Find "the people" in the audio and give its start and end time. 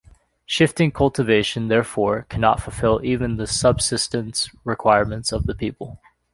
5.45-6.01